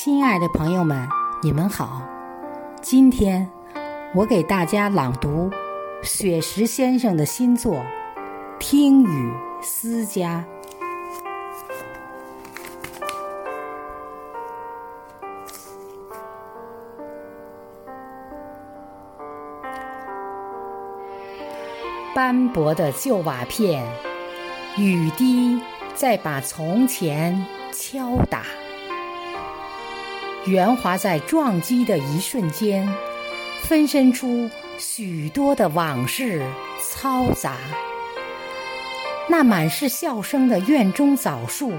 [0.00, 1.08] 亲爱的朋友们，
[1.42, 2.00] 你们好。
[2.80, 3.50] 今天
[4.14, 5.50] 我给大家朗读
[6.04, 7.74] 雪石先生的新作
[8.60, 10.44] 《听雨思家》。
[22.14, 23.84] 斑驳的旧瓦片，
[24.76, 25.60] 雨滴
[25.96, 28.44] 在把从前敲打。
[30.48, 32.88] 圆滑在撞击的一瞬间，
[33.62, 36.42] 分身出许多的往事
[36.80, 37.56] 嘈杂。
[39.28, 41.74] 那满是笑声的院中枣树，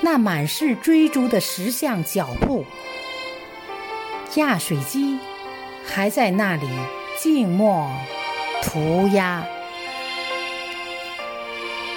[0.00, 2.64] 那满是追逐的石像脚步，
[4.34, 5.18] 压水机
[5.86, 6.68] 还在那里
[7.20, 7.88] 静默
[8.62, 9.46] 涂鸦。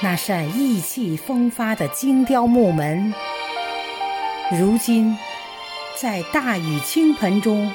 [0.00, 3.12] 那扇意气风发的精雕木门，
[4.52, 5.18] 如今。
[6.00, 7.72] 在大雨倾盆中，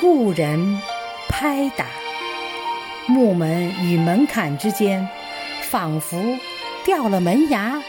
[0.00, 0.80] 故人
[1.28, 1.86] 拍打
[3.08, 5.08] 木门与门槛之间，
[5.62, 6.22] 仿佛
[6.84, 7.82] 掉了门牙。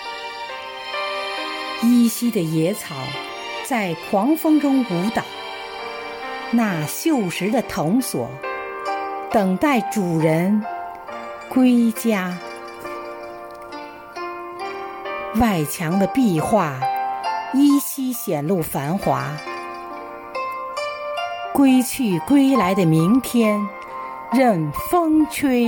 [1.83, 2.95] 依稀的野草
[3.63, 5.21] 在狂风中舞蹈，
[6.49, 8.27] 那锈蚀的藤索
[9.29, 10.65] 等待主人
[11.47, 12.35] 归家。
[15.35, 16.79] 外墙的壁画
[17.53, 19.31] 依稀显露繁华。
[21.59, 23.59] 归去归来的明天，
[24.31, 25.65] 任风吹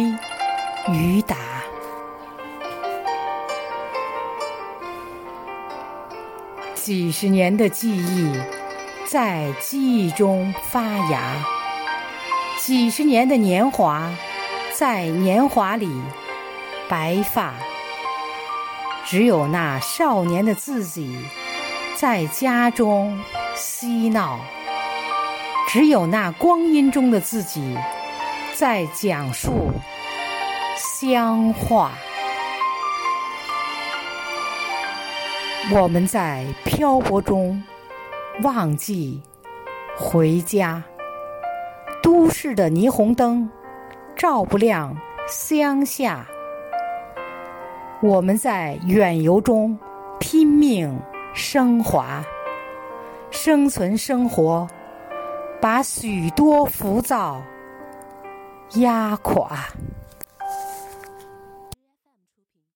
[0.88, 1.36] 雨打。
[6.74, 8.32] 几十年的记忆
[9.06, 11.20] 在记忆中发芽，
[12.58, 14.10] 几十年的年华
[14.74, 15.92] 在年华里
[16.88, 17.54] 白发。
[19.04, 21.20] 只有那少年的自己
[21.98, 23.20] 在家中
[23.56, 24.40] 嬉闹。
[25.74, 27.78] 只有那光阴中的自己，
[28.54, 29.72] 在讲述
[30.76, 31.94] 乡话。
[35.74, 37.64] 我们在漂泊中
[38.44, 39.22] 忘记
[39.96, 40.84] 回家，
[42.04, 43.50] 都市的霓虹灯
[44.14, 44.94] 照不亮。
[45.30, 46.28] 乡下。
[48.02, 49.80] 我们在远游中
[50.20, 51.00] 拼命
[51.34, 52.22] 升华，
[53.30, 54.68] 生存生活。
[55.62, 57.40] 把许多浮躁
[58.74, 59.68] 压垮。